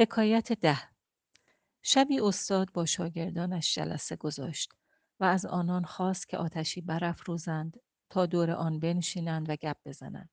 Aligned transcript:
حکایت 0.00 0.52
ده. 0.52 0.78
شبی 1.82 2.20
استاد 2.20 2.72
با 2.72 2.86
شاگردانش 2.86 3.74
جلسه 3.74 4.16
گذاشت 4.16 4.72
و 5.20 5.24
از 5.24 5.46
آنان 5.46 5.84
خواست 5.84 6.28
که 6.28 6.36
آتشی 6.36 6.80
برافروزند 6.80 7.80
تا 8.10 8.26
دور 8.26 8.50
آن 8.50 8.80
بنشینند 8.80 9.50
و 9.50 9.56
گپ 9.56 9.76
بزنند. 9.84 10.30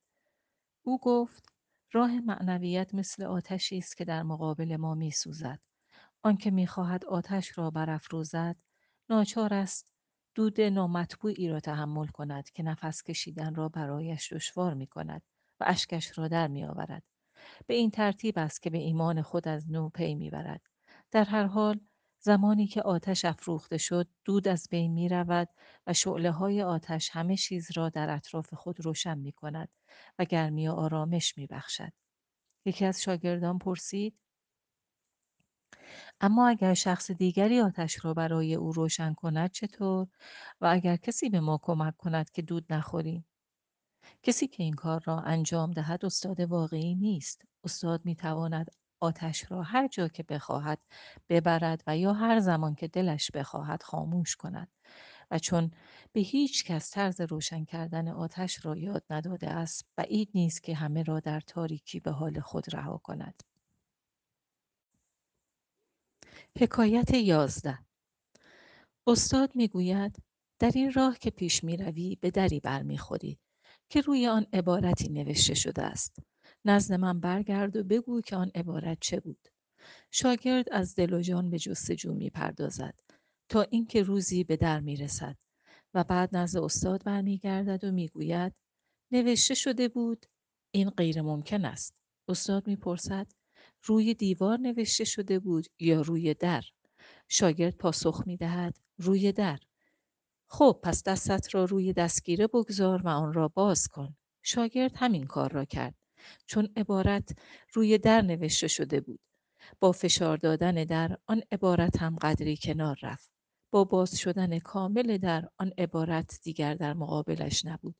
او 0.82 1.00
گفت 1.00 1.52
راه 1.92 2.20
معنویت 2.20 2.94
مثل 2.94 3.22
آتشی 3.22 3.78
است 3.78 3.96
که 3.96 4.04
در 4.04 4.22
مقابل 4.22 4.76
ما 4.76 4.94
میسوزد. 4.94 5.60
آنکه 6.22 6.50
می‌خواهد 6.50 7.04
آتش 7.04 7.58
را 7.58 7.70
برافروزد 7.70 8.56
ناچار 9.10 9.54
است 9.54 9.92
دود 10.34 10.60
نامطبوعی 10.60 11.48
را 11.48 11.60
تحمل 11.60 12.06
کند 12.06 12.50
که 12.50 12.62
نفس 12.62 13.02
کشیدن 13.02 13.54
را 13.54 13.68
برایش 13.68 14.32
دشوار 14.32 14.74
می 14.74 14.86
کند 14.86 15.22
و 15.60 15.64
اشکش 15.66 16.18
را 16.18 16.28
در 16.28 16.48
می. 16.48 16.66
به 17.66 17.74
این 17.74 17.90
ترتیب 17.90 18.38
است 18.38 18.62
که 18.62 18.70
به 18.70 18.78
ایمان 18.78 19.22
خود 19.22 19.48
از 19.48 19.70
نو 19.70 19.88
پی 19.88 20.14
می‌برد. 20.14 20.60
در 21.10 21.24
هر 21.24 21.44
حال 21.44 21.80
زمانی 22.20 22.66
که 22.66 22.82
آتش 22.82 23.24
افروخته 23.24 23.78
شد 23.78 24.08
دود 24.24 24.48
از 24.48 24.68
بین 24.70 24.92
می 24.92 25.08
رود 25.08 25.48
و 25.86 25.92
شعله 25.92 26.30
های 26.30 26.62
آتش 26.62 27.10
همه 27.12 27.36
چیز 27.36 27.70
را 27.76 27.88
در 27.88 28.10
اطراف 28.10 28.54
خود 28.54 28.80
روشن 28.80 29.18
می 29.18 29.32
کند 29.32 29.68
و 30.18 30.24
گرمی 30.24 30.68
و 30.68 30.72
آرامش 30.72 31.38
می 31.38 31.46
بخشد. 31.46 31.92
یکی 32.64 32.84
از 32.84 33.02
شاگردان 33.02 33.58
پرسید 33.58 34.18
اما 36.20 36.48
اگر 36.48 36.74
شخص 36.74 37.10
دیگری 37.10 37.60
آتش 37.60 38.04
را 38.04 38.14
برای 38.14 38.54
او 38.54 38.72
روشن 38.72 39.14
کند 39.14 39.50
چطور؟ 39.50 40.08
و 40.60 40.66
اگر 40.66 40.96
کسی 40.96 41.28
به 41.28 41.40
ما 41.40 41.60
کمک 41.62 41.96
کند 41.96 42.30
که 42.30 42.42
دود 42.42 42.72
نخوریم؟ 42.72 43.24
کسی 44.22 44.46
که 44.48 44.62
این 44.62 44.74
کار 44.74 45.02
را 45.04 45.20
انجام 45.20 45.70
دهد 45.70 46.04
استاد 46.04 46.40
واقعی 46.40 46.94
نیست. 46.94 47.42
استاد 47.64 48.04
می 48.04 48.14
تواند 48.14 48.70
آتش 49.00 49.52
را 49.52 49.62
هر 49.62 49.88
جا 49.88 50.08
که 50.08 50.22
بخواهد 50.22 50.78
ببرد 51.28 51.82
و 51.86 51.96
یا 51.98 52.12
هر 52.12 52.40
زمان 52.40 52.74
که 52.74 52.88
دلش 52.88 53.30
بخواهد 53.30 53.82
خاموش 53.82 54.36
کند. 54.36 54.68
و 55.30 55.38
چون 55.38 55.70
به 56.12 56.20
هیچ 56.20 56.64
کس 56.64 56.90
طرز 56.90 57.20
روشن 57.20 57.64
کردن 57.64 58.08
آتش 58.08 58.66
را 58.66 58.76
یاد 58.76 59.04
نداده 59.10 59.50
است 59.50 59.84
بعید 59.96 60.30
نیست 60.34 60.62
که 60.62 60.74
همه 60.74 61.02
را 61.02 61.20
در 61.20 61.40
تاریکی 61.40 62.00
به 62.00 62.10
حال 62.10 62.40
خود 62.40 62.74
رها 62.74 62.98
کند. 62.98 63.42
حکایت 66.60 67.14
یازده. 67.14 67.78
استاد 69.06 69.56
می‌گوید 69.56 70.22
در 70.58 70.70
این 70.74 70.92
راه 70.92 71.18
که 71.18 71.30
پیش 71.30 71.64
می 71.64 71.76
روی 71.76 72.16
به 72.20 72.30
دری 72.30 72.60
برمیخوری. 72.60 73.38
که 73.88 74.00
روی 74.00 74.26
آن 74.26 74.46
عبارتی 74.52 75.08
نوشته 75.08 75.54
شده 75.54 75.82
است. 75.82 76.18
نزد 76.64 76.94
من 76.94 77.20
برگرد 77.20 77.76
و 77.76 77.84
بگو 77.84 78.20
که 78.20 78.36
آن 78.36 78.50
عبارت 78.54 78.98
چه 79.00 79.20
بود. 79.20 79.48
شاگرد 80.10 80.66
از 80.72 80.94
دل 80.94 81.14
و 81.14 81.20
جان 81.20 81.50
به 81.50 81.58
جستجو 81.58 82.14
می 82.14 82.30
پردازد 82.30 82.94
تا 83.48 83.62
اینکه 83.62 84.02
روزی 84.02 84.44
به 84.44 84.56
در 84.56 84.80
می 84.80 84.96
رسد 84.96 85.36
و 85.94 86.04
بعد 86.04 86.36
نزد 86.36 86.58
استاد 86.58 87.04
برمیگردد 87.04 87.84
و 87.84 87.92
می‌گوید 87.92 88.52
نوشته 89.12 89.54
شده 89.54 89.88
بود 89.88 90.26
این 90.74 90.90
غیر 90.90 91.22
ممکن 91.22 91.64
است. 91.64 91.94
استاد 92.28 92.66
می‌پرسد 92.66 93.26
روی 93.84 94.14
دیوار 94.14 94.58
نوشته 94.58 95.04
شده 95.04 95.38
بود 95.38 95.66
یا 95.80 96.00
روی 96.00 96.34
در؟ 96.34 96.62
شاگرد 97.28 97.76
پاسخ 97.76 98.22
می 98.26 98.36
دهد 98.36 98.78
روی 98.98 99.32
در. 99.32 99.58
خب 100.48 100.80
پس 100.82 101.02
دستت 101.02 101.54
را 101.54 101.64
روی 101.64 101.92
دستگیره 101.92 102.46
بگذار 102.46 103.02
و 103.02 103.08
آن 103.08 103.32
را 103.32 103.48
باز 103.48 103.88
کن. 103.88 104.16
شاگرد 104.42 104.92
همین 104.96 105.26
کار 105.26 105.52
را 105.52 105.64
کرد. 105.64 105.94
چون 106.46 106.68
عبارت 106.76 107.38
روی 107.72 107.98
در 107.98 108.22
نوشته 108.22 108.68
شده 108.68 109.00
بود. 109.00 109.20
با 109.80 109.92
فشار 109.92 110.36
دادن 110.36 110.84
در 110.84 111.18
آن 111.26 111.42
عبارت 111.52 112.02
هم 112.02 112.16
قدری 112.16 112.58
کنار 112.62 112.98
رفت. 113.02 113.30
با 113.70 113.84
باز 113.84 114.18
شدن 114.18 114.58
کامل 114.58 115.18
در 115.18 115.48
آن 115.58 115.72
عبارت 115.78 116.40
دیگر 116.42 116.74
در 116.74 116.94
مقابلش 116.94 117.64
نبود 117.64 117.96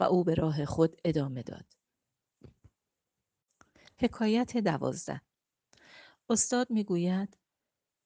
و 0.00 0.04
او 0.04 0.24
به 0.24 0.34
راه 0.34 0.64
خود 0.64 1.00
ادامه 1.04 1.42
داد. 1.42 1.66
حکایت 4.00 4.56
دوازده. 4.56 5.20
استاد 6.30 6.70
می‌گوید 6.70 7.38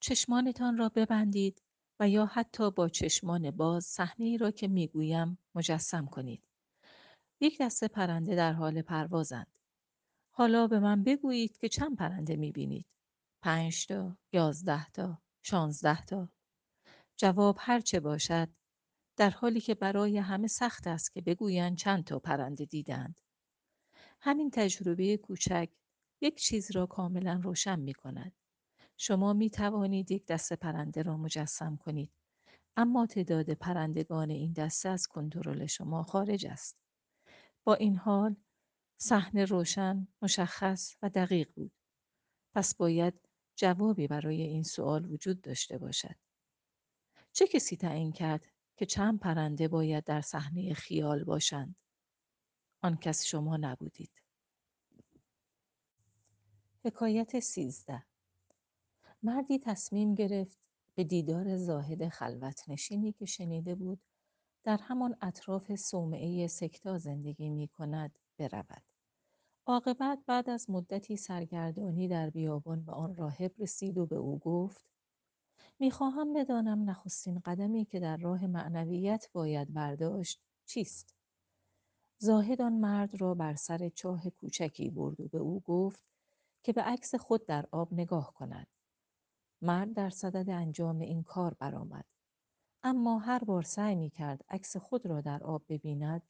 چشمانتان 0.00 0.78
را 0.78 0.88
ببندید 0.88 1.62
یا 2.06 2.26
حتی 2.26 2.70
با 2.70 2.88
چشمان 2.88 3.50
باز 3.50 3.84
صحنه 3.84 4.26
ای 4.26 4.38
را 4.38 4.50
که 4.50 4.68
می‌گویم 4.68 5.38
مجسم 5.54 6.06
کنید. 6.06 6.42
یک 7.40 7.58
دسته 7.60 7.88
پرنده 7.88 8.34
در 8.34 8.52
حال 8.52 8.82
پروازند. 8.82 9.58
حالا 10.30 10.66
به 10.66 10.78
من 10.78 11.04
بگویید 11.04 11.58
که 11.58 11.68
چند 11.68 11.96
پرنده 11.96 12.36
می‌بینید؟ 12.36 12.86
پنج 13.42 13.86
تا، 13.86 14.16
یازده 14.32 14.91
تا، 14.91 15.18
شانزده 15.42 16.04
تا. 16.04 16.28
جواب 17.16 17.56
هر 17.60 17.80
چه 17.80 18.00
باشد 18.00 18.48
در 19.16 19.30
حالی 19.30 19.60
که 19.60 19.74
برای 19.74 20.18
همه 20.18 20.46
سخت 20.46 20.86
است 20.86 21.12
که 21.12 21.20
بگویند 21.20 21.76
چند 21.76 22.04
تا 22.04 22.18
پرنده 22.18 22.64
دیدند. 22.64 23.20
همین 24.20 24.50
تجربه 24.50 25.16
کوچک 25.16 25.68
یک 26.20 26.36
چیز 26.36 26.70
را 26.70 26.86
کاملا 26.86 27.41
روشن 27.42 27.80
می 27.80 27.94
کند. 27.94 28.32
شما 29.04 29.32
می 29.32 29.50
توانید 29.50 30.10
یک 30.10 30.26
دسته 30.26 30.56
پرنده 30.56 31.02
را 31.02 31.16
مجسم 31.16 31.76
کنید 31.76 32.12
اما 32.76 33.06
تعداد 33.06 33.50
پرندگان 33.50 34.30
این 34.30 34.52
دسته 34.52 34.88
از 34.88 35.06
کنترل 35.06 35.66
شما 35.66 36.02
خارج 36.02 36.46
است. 36.46 36.76
با 37.64 37.74
این 37.74 37.96
حال 37.96 38.36
صحنه 38.96 39.44
روشن، 39.44 40.08
مشخص 40.22 40.96
و 41.02 41.08
دقیق 41.08 41.52
بود. 41.54 41.72
پس 42.54 42.74
باید 42.74 43.28
جوابی 43.56 44.06
برای 44.06 44.42
این 44.42 44.62
سوال 44.62 45.12
وجود 45.12 45.41
داشته 45.41 45.78
باشد. 45.78 46.16
چه 47.32 47.46
کسی 47.46 47.76
تعیین 47.76 48.12
کرد 48.12 48.46
که 48.76 48.86
چند 48.86 49.20
پرنده 49.20 49.68
باید 49.68 50.04
در 50.04 50.20
صحنه 50.20 50.74
خیال 50.74 51.24
باشند؟ 51.24 51.76
آن 52.82 52.96
کس 52.96 53.24
شما 53.24 53.56
نبودید. 53.56 54.22
حکایت 56.84 57.41
سیزده 57.41 58.11
مردی 59.22 59.59
تصمیم 59.59 60.15
گرفت 60.15 60.59
به 60.94 61.05
دیدار 61.05 61.56
زاهد 61.56 62.09
خلوت 62.09 62.69
نشینی 62.69 63.12
که 63.12 63.27
شنیده 63.27 63.75
بود 63.75 64.00
در 64.65 64.77
همان 64.77 65.16
اطراف 65.21 65.75
صومعه 65.75 66.47
سکتا 66.47 66.99
زندگی 66.99 67.50
می 67.50 67.69
کند 67.69 68.19
برود. 68.38 68.83
عاقبت 69.66 70.19
بعد 70.27 70.50
از 70.50 70.71
مدتی 70.71 71.16
سرگردانی 71.16 72.09
در 72.09 72.31
بیابان 72.31 72.84
به 72.84 72.93
آن 72.93 73.15
راهب 73.15 73.53
رسید 73.59 73.99
و 73.99 74.06
به 74.06 74.16
او 74.16 74.38
گفت 74.38 74.84
می‌خواهم 75.78 76.33
بدانم 76.33 76.91
نخستین 76.91 77.39
قدمی 77.39 77.84
که 77.84 78.00
در 78.00 78.16
راه 78.16 78.47
معنویت 78.47 79.28
باید 79.33 79.72
برداشت 79.75 80.41
چیست؟ 80.66 81.15
زاهد 82.19 82.62
آن 82.62 82.72
مرد 82.72 83.21
را 83.21 83.34
بر 83.34 83.54
سر 83.54 83.89
چاه 83.89 84.31
کوچکی 84.31 84.91
برد 84.91 85.21
و 85.21 85.28
به 85.28 85.39
او 85.39 85.60
گفت 85.60 86.04
که 86.62 86.72
به 86.72 86.83
عکس 86.83 87.15
خود 87.15 87.47
در 87.47 87.66
آب 87.72 87.93
نگاه 87.93 88.34
کند. 88.34 88.66
مرد 89.62 89.92
در 89.92 90.10
صدد 90.10 90.50
انجام 90.50 90.98
این 90.98 91.22
کار 91.22 91.54
برآمد. 91.54 92.04
اما 92.82 93.18
هر 93.18 93.44
بار 93.44 93.62
سعی 93.62 93.94
می 93.94 94.10
کرد 94.10 94.44
عکس 94.48 94.76
خود 94.76 95.06
را 95.06 95.20
در 95.20 95.44
آب 95.44 95.62
ببیند 95.68 96.22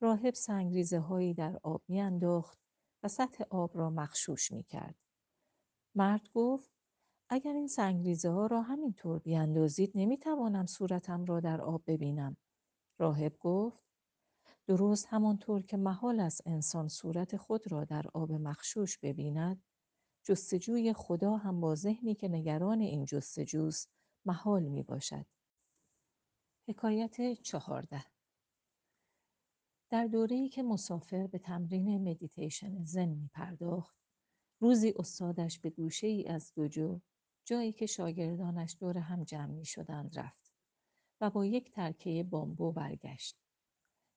راهب 0.00 0.34
سنگریزه 0.34 0.98
هایی 0.98 1.34
در 1.34 1.60
آب 1.62 1.82
میانداخت 1.88 2.58
و 3.02 3.08
سطح 3.08 3.44
آب 3.50 3.78
را 3.78 3.90
مخشوش 3.90 4.52
می 4.52 4.62
کرد. 4.62 4.94
مرد 5.94 6.28
گفت 6.34 6.70
اگر 7.28 7.52
این 7.52 7.68
سنگریزه 7.68 8.30
ها 8.30 8.46
را 8.46 8.62
همینطور 8.62 9.18
بیاندازید 9.18 9.92
نمی 9.94 10.18
توانم 10.18 10.66
صورتم 10.66 11.24
را 11.24 11.40
در 11.40 11.60
آب 11.60 11.82
ببینم. 11.86 12.36
راهب 12.98 13.36
گفت 13.40 13.84
درست 14.66 15.06
همانطور 15.10 15.62
که 15.62 15.76
محال 15.76 16.20
است 16.20 16.42
انسان 16.46 16.88
صورت 16.88 17.36
خود 17.36 17.72
را 17.72 17.84
در 17.84 18.04
آب 18.14 18.32
مخشوش 18.32 18.98
ببیند 18.98 19.62
جستجوی 20.28 20.92
خدا 20.92 21.36
هم 21.36 21.60
با 21.60 21.74
ذهنی 21.74 22.14
که 22.14 22.28
نگران 22.28 22.80
این 22.80 23.04
جستجوست 23.04 23.90
محال 24.24 24.62
می 24.62 24.82
باشد. 24.82 25.26
حکایت 26.68 27.32
چهارده 27.32 28.04
در 29.90 30.06
دوره‌ای 30.06 30.48
که 30.48 30.62
مسافر 30.62 31.26
به 31.26 31.38
تمرین 31.38 32.10
مدیتیشن 32.10 32.84
زن 32.84 33.08
می 33.08 33.30
پرداخت 33.34 33.96
روزی 34.60 34.94
استادش 34.96 35.58
به 35.58 35.70
گوشه 35.70 36.06
ای 36.06 36.28
از 36.28 36.52
دوجو 36.54 37.00
جایی 37.44 37.72
که 37.72 37.86
شاگردانش 37.86 38.76
دور 38.80 38.98
هم 38.98 39.24
جمع 39.24 39.52
می 39.52 39.64
شدند 39.64 40.18
رفت 40.18 40.52
و 41.20 41.30
با 41.30 41.46
یک 41.46 41.72
ترکه 41.72 42.22
بامبو 42.30 42.72
برگشت. 42.72 43.38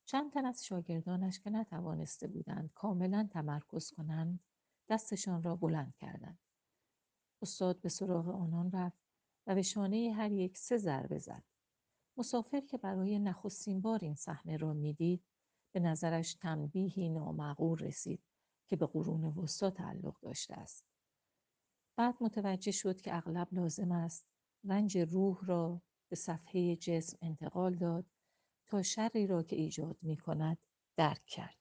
چند 0.06 0.32
تن 0.34 0.46
از 0.46 0.66
شاگردانش 0.66 1.40
که 1.40 1.50
نتوانسته 1.50 2.28
بودند 2.28 2.72
کاملا 2.74 3.30
تمرکز 3.32 3.92
کنند 3.92 4.40
دستشان 4.90 5.44
را 5.44 5.56
بلند 5.56 5.96
کردند. 5.96 6.40
استاد 7.42 7.82
به 7.82 7.90
سراغ 7.90 8.28
آنان 8.28 8.72
رفت 8.72 9.00
و 9.48 9.56
به 9.56 9.62
شانه 9.62 10.14
هر 10.16 10.32
یک 10.32 10.58
سه 10.58 10.78
ضربه 10.78 11.18
زد. 11.18 11.44
مسافر 12.18 12.60
که 12.62 12.78
برای 12.78 13.20
نخستین 13.20 13.82
بار 13.82 14.00
این 14.02 14.16
صحنه 14.16 14.58
را 14.58 14.74
می‌دید 14.74 15.24
به 15.74 15.80
نظرش 15.80 16.34
تنبیهی 16.36 17.10
نامعقول 17.10 17.80
رسید 17.80 18.24
که 18.68 18.76
به 18.76 18.86
قرون 18.86 19.24
وسطا 19.24 19.70
تعلق 19.70 20.20
داشته 20.20 20.54
است. 20.54 20.86
بعد 21.98 22.16
متوجه 22.22 22.72
شد 22.72 23.02
که 23.02 23.18
اغلب 23.18 23.48
لازم 23.52 23.92
است 23.92 24.26
رنج 24.64 24.98
روح 24.98 25.46
را 25.46 25.82
به 26.10 26.16
صفحه 26.16 26.76
جسم 26.76 27.18
انتقال 27.22 27.76
داد 27.76 28.06
تا 28.68 28.82
شری 28.82 29.28
را 29.28 29.44
که 29.44 29.56
ایجاد 29.56 29.98
می 30.02 30.18
کند 30.18 30.58
درک 30.98 31.26
کرد. 31.26 31.59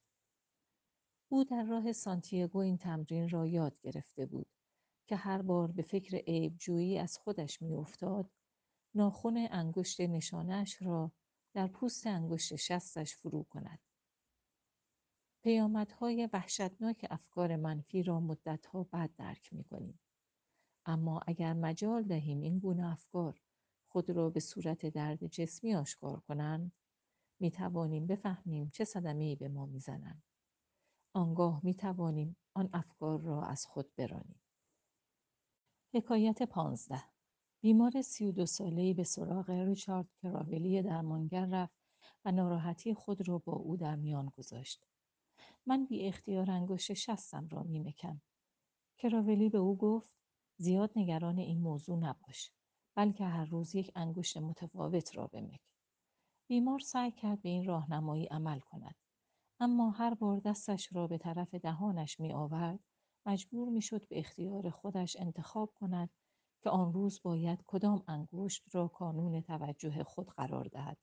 او 1.28 1.44
در 1.44 1.62
راه 1.64 1.92
سانتیاگو 1.92 2.58
این 2.58 2.78
تمرین 2.78 3.28
را 3.28 3.46
یاد 3.46 3.80
گرفته 3.80 4.26
بود 4.26 4.46
که 5.06 5.16
هر 5.16 5.42
بار 5.42 5.72
به 5.72 5.82
فکر 5.82 6.48
جویی 6.48 6.98
از 6.98 7.18
خودش 7.18 7.62
میافتاد 7.62 8.30
ناخن 8.94 9.46
انگشت 9.50 10.00
نشانش 10.00 10.82
را 10.82 11.12
در 11.54 11.66
پوست 11.66 12.06
انگشت 12.06 12.56
شستش 12.56 13.16
فرو 13.16 13.42
کند. 13.42 13.78
پیامدهای 15.42 16.28
وحشتناک 16.32 17.06
افکار 17.10 17.56
منفی 17.56 18.02
را 18.02 18.20
مدتها 18.20 18.82
بعد 18.84 19.14
درک 19.16 19.52
می 19.52 19.64
کنیم. 19.64 20.00
اما 20.86 21.20
اگر 21.26 21.52
مجال 21.52 22.02
دهیم 22.02 22.40
این 22.40 22.58
گونه 22.58 22.92
افکار 22.92 23.40
خود 23.88 24.10
را 24.10 24.30
به 24.30 24.40
صورت 24.40 24.86
درد 24.86 25.26
جسمی 25.26 25.74
آشکار 25.74 26.20
کنند 26.20 26.72
می 27.40 27.50
توانیم 27.50 28.06
بفهمیم 28.06 28.70
چه 28.70 28.84
صدمه 28.84 29.36
به 29.36 29.48
ما 29.48 29.66
می‌زنند. 29.66 30.27
آنگاه 31.12 31.60
می 31.64 31.74
توانیم 31.74 32.36
آن 32.54 32.70
افکار 32.72 33.20
را 33.20 33.42
از 33.42 33.66
خود 33.66 33.94
برانیم. 33.96 34.40
حکایت 35.94 36.42
پانزده 36.42 37.02
بیمار 37.60 38.02
سی 38.02 38.24
و 38.26 38.32
دو 38.32 38.46
ساله‌ای 38.46 38.94
به 38.94 39.04
سراغ 39.04 39.50
ریچارد 39.50 40.08
کراولی 40.22 40.82
درمانگر 40.82 41.46
رفت 41.46 41.78
و 42.24 42.32
ناراحتی 42.32 42.94
خود 42.94 43.28
را 43.28 43.38
با 43.38 43.52
او 43.52 43.76
در 43.76 43.96
میان 43.96 44.32
گذاشت. 44.36 44.86
من 45.66 45.86
بی 45.86 46.06
اختیار 46.08 46.50
انگشت 46.50 46.92
شستم 46.92 47.48
را 47.48 47.62
می 47.62 47.80
مکم. 47.80 48.20
کراولی 48.98 49.48
به 49.48 49.58
او 49.58 49.76
گفت 49.76 50.10
زیاد 50.56 50.90
نگران 50.96 51.38
این 51.38 51.60
موضوع 51.60 51.98
نباش 51.98 52.52
بلکه 52.94 53.24
هر 53.24 53.44
روز 53.44 53.74
یک 53.74 53.92
انگشت 53.94 54.36
متفاوت 54.36 55.16
را 55.16 55.26
بمک. 55.26 55.60
بیمار 56.48 56.78
سعی 56.78 57.12
کرد 57.12 57.42
به 57.42 57.48
این 57.48 57.64
راهنمایی 57.64 58.26
عمل 58.26 58.60
کند. 58.60 58.94
اما 59.60 59.90
هر 59.90 60.14
بار 60.14 60.40
دستش 60.40 60.92
را 60.92 61.06
به 61.06 61.18
طرف 61.18 61.54
دهانش 61.54 62.20
می 62.20 62.32
آورد 62.32 62.80
مجبور 63.26 63.68
می 63.68 63.82
شد 63.82 64.08
به 64.08 64.18
اختیار 64.18 64.70
خودش 64.70 65.16
انتخاب 65.20 65.72
کند 65.74 66.10
که 66.62 66.70
آن 66.70 66.92
روز 66.92 67.20
باید 67.22 67.64
کدام 67.66 68.04
انگشت 68.08 68.74
را 68.74 68.88
کانون 68.88 69.40
توجه 69.40 70.04
خود 70.04 70.30
قرار 70.30 70.64
دهد. 70.64 70.98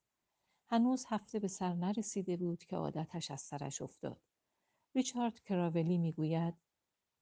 هنوز 0.67 1.05
هفته 1.07 1.39
به 1.39 1.47
سر 1.47 1.73
نرسیده 1.73 2.37
بود 2.37 2.63
که 2.63 2.75
عادتش 2.75 3.31
از 3.31 3.41
سرش 3.41 3.81
افتاد. 3.81 4.21
ریچارد 4.95 5.39
کراولی 5.39 5.97
می 5.97 6.11
گوید 6.11 6.53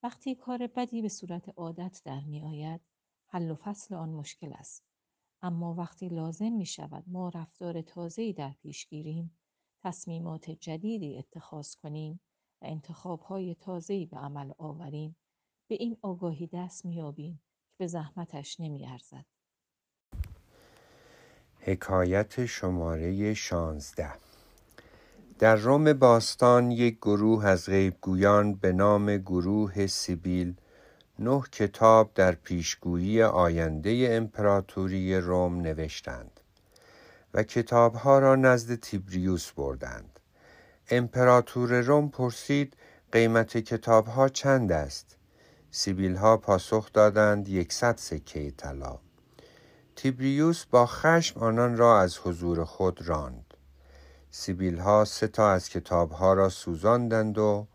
وقتی 0.03 0.35
کار 0.35 0.67
بدی 0.67 1.01
به 1.01 1.09
صورت 1.09 1.49
عادت 1.49 2.01
در 2.05 2.23
می 2.23 2.41
آید 2.41 2.81
حل 3.25 3.51
و 3.51 3.55
فصل 3.55 3.95
آن 3.95 4.09
مشکل 4.09 4.53
است. 4.53 4.83
اما 5.41 5.73
وقتی 5.73 6.09
لازم 6.09 6.51
می 6.51 6.65
شود 6.65 7.03
ما 7.07 7.29
رفتار 7.29 7.81
تازه‌ای 7.81 8.33
در 8.33 8.51
پیش 8.51 8.87
گیریم 8.87 9.37
تصمیمات 9.83 10.49
جدیدی 10.49 11.17
اتخاذ 11.17 11.75
کنیم 11.75 12.19
و 12.61 12.65
انتخابهای 12.65 13.55
تازه‌ای 13.55 14.05
به 14.05 14.17
عمل 14.17 14.51
آوریم. 14.57 15.15
به 15.67 15.75
این 15.75 15.97
آگاهی 16.01 16.49
دست 16.53 16.85
میابیم 16.85 17.41
که 17.67 17.75
به 17.77 17.87
زحمتش 17.87 18.59
نمیارزد. 18.59 19.25
حکایت 21.59 22.45
شماره 22.45 23.33
شانزده. 23.33 24.13
در 25.39 25.55
روم 25.55 25.93
باستان 25.93 26.71
یک 26.71 26.97
گروه 26.97 27.45
از 27.45 27.65
غیبگویان 27.65 28.53
به 28.53 28.73
نام 28.73 29.17
گروه 29.17 29.87
سیبیل 29.87 30.55
نه 31.19 31.41
کتاب 31.51 32.11
در 32.15 32.31
پیشگویی 32.31 33.23
آینده 33.23 34.07
امپراتوری 34.11 35.17
روم 35.17 35.61
نوشتند. 35.61 36.39
و 37.33 37.43
کتابها 37.43 38.19
را 38.19 38.35
نزد 38.35 38.75
تیبریوس 38.75 39.51
بردند. 39.51 40.19
امپراتور 40.89 41.81
روم 41.81 42.09
پرسید 42.09 42.77
قیمت 43.11 43.57
کتابها 43.57 44.29
چند 44.29 44.71
است؟ 44.71 45.17
سیبیل 45.71 46.15
ها 46.15 46.37
پاسخ 46.37 46.93
دادند 46.93 47.49
یکصد 47.49 47.97
سکه 47.97 48.51
طلا. 48.51 48.99
تیبریوس 49.95 50.65
با 50.65 50.85
خشم 50.85 51.39
آنان 51.39 51.77
را 51.77 52.01
از 52.01 52.17
حضور 52.17 52.65
خود 52.65 53.07
راند. 53.07 53.53
سیبیل 54.31 54.77
ها 54.77 55.05
سه 55.05 55.27
تا 55.27 55.51
از 55.51 55.69
کتاب 55.69 56.11
ها 56.11 56.33
را 56.33 56.49
سوزاندند 56.49 57.37
و 57.37 57.67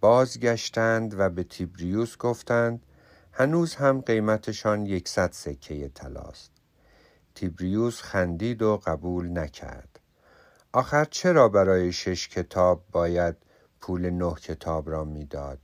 بازگشتند 0.00 1.14
و 1.18 1.30
به 1.30 1.44
تیبریوس 1.44 2.16
گفتند 2.16 2.86
هنوز 3.32 3.74
هم 3.74 4.00
قیمتشان 4.00 4.86
یکصد 4.86 5.32
سکه 5.32 5.88
طلاست. 5.88 6.53
تیبریوس 7.34 8.02
خندید 8.02 8.62
و 8.62 8.76
قبول 8.76 9.38
نکرد. 9.38 10.00
آخر 10.72 11.04
چرا 11.04 11.48
برای 11.48 11.92
شش 11.92 12.28
کتاب 12.28 12.84
باید 12.92 13.36
پول 13.80 14.10
نه 14.10 14.34
کتاب 14.34 14.90
را 14.90 15.04
می‌داد؟ 15.04 15.58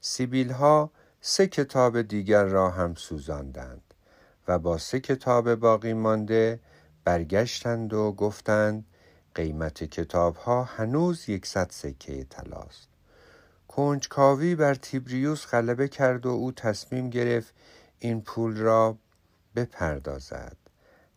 سیبیل 0.00 0.50
ها 0.50 0.90
سه 1.20 1.46
کتاب 1.46 2.02
دیگر 2.02 2.44
را 2.44 2.70
هم 2.70 2.94
سوزاندند 2.94 3.94
و 4.48 4.58
با 4.58 4.78
سه 4.78 5.00
کتاب 5.00 5.54
باقی 5.54 5.92
مانده 5.92 6.60
برگشتند 7.04 7.92
و 7.94 8.12
گفتند 8.12 8.84
قیمت 9.34 9.84
کتاب 9.84 10.36
ها 10.36 10.64
هنوز 10.64 11.28
یکصد 11.28 11.70
سکه 11.70 12.24
طلاست. 12.24 12.88
کنجکاوی 13.68 14.54
بر 14.54 14.74
تیبریوس 14.74 15.46
غلبه 15.46 15.88
کرد 15.88 16.26
و 16.26 16.28
او 16.28 16.52
تصمیم 16.52 17.10
گرفت 17.10 17.54
این 17.98 18.22
پول 18.22 18.56
را 18.56 18.96
بپردازد. 19.56 20.56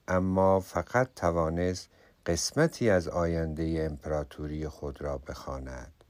اما 0.08 0.60
فقط 0.60 1.10
توانست 1.16 1.90
قسمتی 2.26 2.90
از 2.90 3.08
آینده 3.08 3.88
امپراتوری 3.92 4.68
خود 4.68 5.02
را 5.02 5.18
بخواند. 5.18 6.04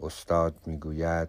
استاد 0.00 0.54
می‌گوید 0.66 1.28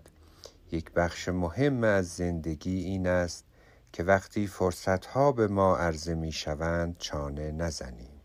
یک 0.71 0.91
بخش 0.91 1.29
مهم 1.29 1.83
از 1.83 2.15
زندگی 2.15 2.83
این 2.83 3.07
است 3.07 3.45
که 3.93 4.03
وقتی 4.03 4.47
فرصتها 4.47 5.31
به 5.31 5.47
ما 5.47 5.77
عرضه 5.77 6.15
می 6.15 6.31
شوند 6.31 6.97
چانه 6.97 7.51
نزنیم. 7.51 8.21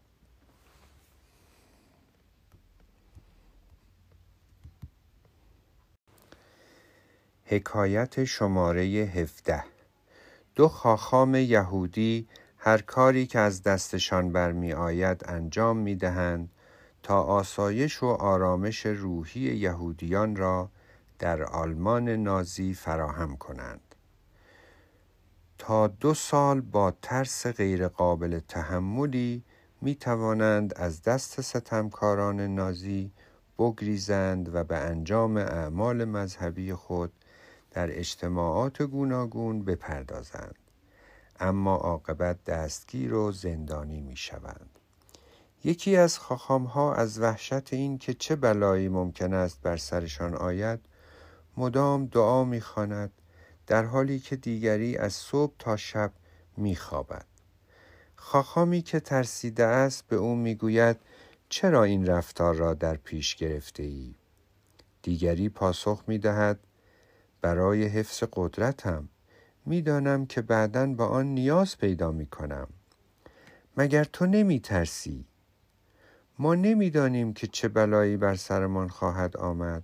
حکایت 7.44 8.24
شماره 8.24 8.84
17 8.84 9.64
دو 10.54 10.68
خاخام 10.68 11.34
یهودی 11.34 12.28
هر 12.60 12.82
کاری 12.82 13.26
که 13.26 13.38
از 13.38 13.62
دستشان 13.62 14.32
برمی 14.32 14.72
آید 14.72 15.22
انجام 15.28 15.76
می 15.76 15.96
دهند 15.96 16.50
تا 17.02 17.22
آسایش 17.22 18.02
و 18.02 18.06
آرامش 18.06 18.86
روحی 18.86 19.40
یهودیان 19.40 20.36
را 20.36 20.70
در 21.18 21.42
آلمان 21.42 22.08
نازی 22.08 22.74
فراهم 22.74 23.36
کنند. 23.36 23.94
تا 25.58 25.86
دو 25.86 26.14
سال 26.14 26.60
با 26.60 26.90
ترس 27.02 27.46
غیرقابل 27.46 28.40
تحملی 28.48 29.42
می 29.80 29.94
توانند 29.94 30.74
از 30.74 31.02
دست 31.02 31.40
ستمکاران 31.40 32.40
نازی 32.40 33.12
بگریزند 33.58 34.54
و 34.54 34.64
به 34.64 34.76
انجام 34.76 35.36
اعمال 35.36 36.04
مذهبی 36.04 36.72
خود 36.72 37.12
در 37.70 37.98
اجتماعات 37.98 38.82
گوناگون 38.82 39.64
بپردازند. 39.64 40.67
اما 41.40 41.76
عاقبت 41.76 42.44
دستگیر 42.44 43.14
و 43.14 43.32
زندانی 43.32 44.00
می 44.00 44.16
شوند. 44.16 44.78
یکی 45.64 45.96
از 45.96 46.18
خاخام 46.18 46.64
ها 46.64 46.94
از 46.94 47.20
وحشت 47.20 47.72
این 47.72 47.98
که 47.98 48.14
چه 48.14 48.36
بلایی 48.36 48.88
ممکن 48.88 49.34
است 49.34 49.60
بر 49.62 49.76
سرشان 49.76 50.34
آید 50.34 50.80
مدام 51.56 52.06
دعا 52.06 52.44
می 52.44 52.60
خاند 52.60 53.12
در 53.66 53.84
حالی 53.84 54.18
که 54.18 54.36
دیگری 54.36 54.96
از 54.96 55.12
صبح 55.12 55.54
تا 55.58 55.76
شب 55.76 56.12
می 56.56 56.76
خوابد. 56.76 57.26
خاخامی 58.16 58.82
که 58.82 59.00
ترسیده 59.00 59.64
است 59.64 60.06
به 60.06 60.16
او 60.16 60.34
می 60.34 60.54
گوید 60.54 60.96
چرا 61.48 61.84
این 61.84 62.06
رفتار 62.06 62.54
را 62.54 62.74
در 62.74 62.96
پیش 62.96 63.36
گرفته 63.36 63.82
ای؟ 63.82 64.14
دیگری 65.02 65.48
پاسخ 65.48 66.02
می 66.06 66.18
دهد 66.18 66.60
برای 67.40 67.84
حفظ 67.84 68.24
قدرتم 68.32 69.08
می‌دانم 69.68 70.26
که 70.26 70.42
بعدا 70.42 70.86
با 70.86 71.06
آن 71.06 71.26
نیاز 71.26 71.78
پیدا 71.78 72.12
می 72.12 72.26
کنم 72.26 72.68
مگر 73.76 74.04
تو 74.04 74.26
نمی 74.26 74.60
ترسی؟ 74.60 75.24
ما 76.38 76.54
نمی‌دانیم 76.54 77.32
که 77.32 77.46
چه 77.46 77.68
بلایی 77.68 78.16
بر 78.16 78.34
سرمان 78.34 78.88
خواهد 78.88 79.36
آمد. 79.36 79.82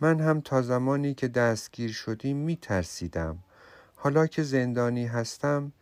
من 0.00 0.20
هم 0.20 0.40
تا 0.40 0.62
زمانی 0.62 1.14
که 1.14 1.28
دستگیر 1.28 1.92
شدیم 1.92 2.36
می 2.36 2.56
ترسیدم 2.56 3.38
حالا 3.96 4.26
که 4.26 4.42
زندانی 4.42 5.06
هستم 5.06 5.72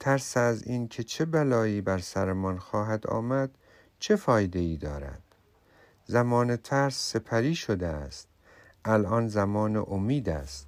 ترس 0.00 0.36
از 0.36 0.62
این 0.62 0.88
که 0.88 1.02
چه 1.02 1.24
بلایی 1.24 1.80
بر 1.80 1.98
سرمان 1.98 2.58
خواهد 2.58 3.06
آمد 3.06 3.50
چه 3.98 4.16
فایده 4.16 4.58
ای 4.58 4.76
دارد؟ 4.76 5.22
زمان 6.06 6.56
ترس 6.56 7.12
سپری 7.12 7.54
شده 7.54 7.86
است. 7.86 8.28
الان 8.84 9.28
زمان 9.28 9.76
امید 9.76 10.28
است. 10.28 10.65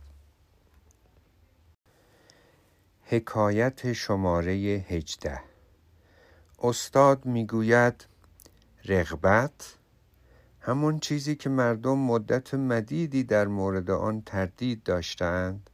حکایت 3.10 3.92
شماره 3.92 4.52
هجده. 4.88 5.40
استاد 6.62 7.26
می‌گوید 7.26 8.06
رغبت 8.84 9.74
همون 10.60 11.00
چیزی 11.00 11.36
که 11.36 11.48
مردم 11.48 11.98
مدت 11.98 12.54
مدیدی 12.54 13.24
در 13.24 13.46
مورد 13.46 13.90
آن 13.90 14.22
تردید 14.22 14.82
داشتند 14.82 15.70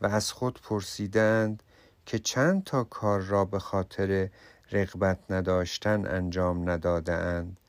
و 0.00 0.06
از 0.06 0.32
خود 0.32 0.60
پرسیدند 0.62 1.62
که 2.06 2.18
چند 2.18 2.64
تا 2.64 2.84
کار 2.84 3.20
را 3.20 3.44
به 3.44 3.58
خاطر 3.58 4.28
رغبت 4.72 5.18
نداشتن 5.30 6.06
انجام 6.06 6.70
ندادهاند 6.70 7.60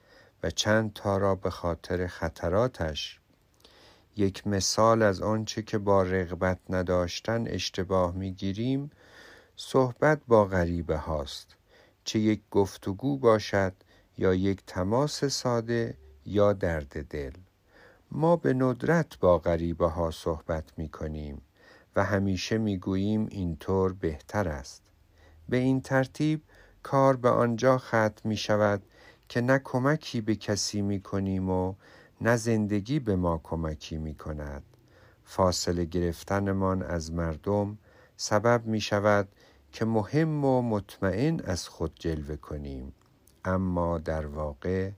و 0.44 0.50
چند 0.50 0.94
تا 0.94 1.18
را 1.18 1.36
به 1.36 1.50
خاطر 1.50 2.08
خطراتش 2.08 3.20
یک 4.16 4.48
مثال 4.48 5.02
از 5.02 5.22
آنچه 5.22 5.62
که 5.62 5.78
با 5.78 6.04
رغبت 6.04 6.60
نداشتن 6.70 7.48
اشتباه 7.48 8.16
می‌گیریم 8.16 8.92
صحبت 9.56 10.22
با 10.28 10.46
غریبه 10.46 10.98
هاست. 10.98 11.56
چه 12.04 12.20
یک 12.20 12.42
گفتگو 12.52 13.18
باشد 13.18 13.74
یا 14.18 14.34
یک 14.34 14.64
تماس 14.68 15.26
ساده 15.26 15.98
یا 16.26 16.54
درد 16.54 17.08
دل. 17.08 17.32
ما 18.12 18.36
به 18.36 18.54
ندرت 18.54 19.20
با 19.20 19.38
غریبه 19.38 19.88
ها 19.88 20.12
صحبت 20.12 20.64
می 20.78 20.90
کنیم 20.90 21.42
و 21.96 22.04
همیشه 22.04 22.58
می 22.58 22.78
گوییم 22.78 23.28
اینطور 23.32 23.94
بهتر 23.94 24.48
است. 24.48 24.84
به 25.50 25.58
این 25.58 25.82
ترتیب 25.82 26.42
کار 26.84 27.16
به 27.16 27.30
آنجا 27.30 27.78
ختم 27.78 28.22
می 28.24 28.38
شود 28.38 28.84
که 29.30 29.42
نه 29.42 29.60
کمکی 29.64 30.22
به 30.22 30.36
کسی 30.36 30.82
می 30.82 31.02
کنیم 31.02 31.50
و 31.50 31.76
نه 32.24 32.36
زندگی 32.36 33.00
به 33.00 33.16
ما 33.16 33.42
کمکی 33.44 33.98
می 33.98 34.16
کند 34.16 34.64
فاصله 35.24 35.86
گرفتنمان 35.86 36.84
از 36.84 37.12
مردم 37.12 37.78
سبب 38.18 38.66
می 38.66 38.82
شود 38.82 39.28
که 39.72 39.86
مهم 39.86 40.46
و 40.46 40.62
مطمئن 40.62 41.40
از 41.40 41.68
خود 41.68 41.92
جلوه 42.00 42.36
کنیم. 42.36 42.94
اما 43.46 43.98
در 43.98 44.26
واقع 44.26 44.92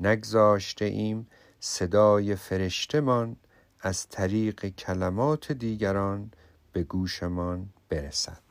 نگذاشته 0.00 0.84
ایم 0.84 1.26
صدای 1.60 2.36
فرشتمان 2.36 3.36
از 3.80 4.08
طریق 4.08 4.66
کلمات 4.66 5.52
دیگران 5.52 6.30
به 6.72 6.82
گوشمان 6.82 7.68
برسد. 7.88 8.45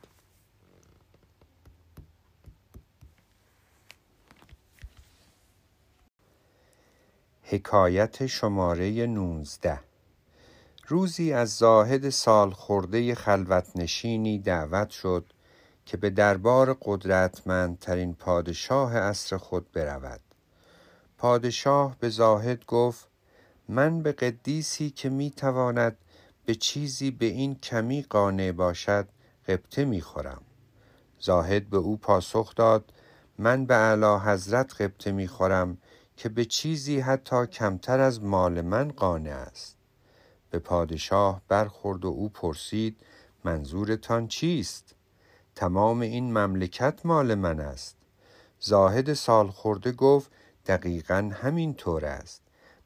حکایت 7.48 8.26
شماره 8.26 9.06
19 9.06 9.80
روزی 10.88 11.32
از 11.32 11.56
زاهد 11.56 12.10
سال 12.10 12.50
خورده 12.50 13.14
خلوت 13.14 13.66
نشینی 13.74 14.38
دعوت 14.38 14.90
شد 14.90 15.24
که 15.84 15.96
به 15.96 16.10
دربار 16.10 16.76
قدرتمندترین 16.82 18.14
پادشاه 18.14 18.98
عصر 18.98 19.36
خود 19.36 19.72
برود. 19.72 20.20
پادشاه 21.18 21.96
به 22.00 22.08
زاهد 22.08 22.66
گفت 22.66 23.08
من 23.68 24.02
به 24.02 24.12
قدیسی 24.12 24.90
که 24.90 25.08
می‌تواند 25.08 25.96
به 26.46 26.54
چیزی 26.54 27.10
به 27.10 27.26
این 27.26 27.54
کمی 27.54 28.02
قانع 28.02 28.52
باشد 28.52 29.08
غبطه 29.48 29.84
می‌خورم. 29.84 30.42
زاهد 31.20 31.70
به 31.70 31.76
او 31.76 31.96
پاسخ 31.96 32.54
داد 32.54 32.92
من 33.38 33.66
به 33.66 33.74
اعلی 33.74 34.24
حضرت 34.24 34.80
غبطه 34.80 35.12
می‌خورم 35.12 35.78
که 36.16 36.28
به 36.28 36.44
چیزی 36.44 37.00
حتی 37.00 37.46
کمتر 37.46 38.00
از 38.00 38.22
مال 38.22 38.60
من 38.60 38.88
قانع 38.88 39.30
است. 39.30 39.76
به 40.50 40.58
پادشاه 40.58 41.42
برخورد 41.48 42.04
و 42.04 42.08
او 42.08 42.28
پرسید 42.28 43.00
منظورتان 43.44 44.28
چیست؟ 44.28 44.94
تمام 45.54 46.00
این 46.00 46.38
مملکت 46.38 47.06
مال 47.06 47.34
من 47.34 47.60
است. 47.60 47.96
زاهد 48.60 49.14
سالخورده 49.14 49.92
گفت 49.92 50.30
دقیقا 50.66 51.30
همین 51.34 51.74
طور 51.74 52.04
است. 52.04 52.42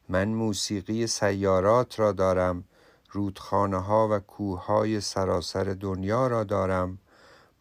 من 0.09 0.27
موسیقی 0.27 1.07
سیارات 1.07 1.99
را 1.99 2.11
دارم 2.11 2.63
رودخانه 3.09 3.77
ها 3.77 4.07
و 4.11 4.19
کوه 4.19 4.65
های 4.65 5.01
سراسر 5.01 5.63
دنیا 5.63 6.27
را 6.27 6.43
دارم 6.43 6.97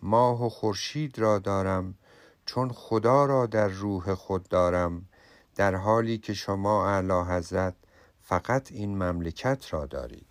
ماه 0.03 0.47
و 0.47 0.49
خورشید 0.49 1.19
را 1.19 1.39
دارم 1.39 1.95
چون 2.47 2.73
خدا 2.73 3.25
را 3.25 3.47
در 3.47 3.69
روح 3.69 4.15
خود 4.15 4.49
دارم. 4.49 5.07
در 5.57 5.75
حالی 5.75 6.19
که 6.19 6.35
شما 6.35 6.89
اعلی 6.89 7.31
حضرت 7.31 7.75
فقط 8.21 8.73
این 8.73 9.03
مملکت 9.03 9.73
را 9.73 9.87
دارید. 9.87 10.30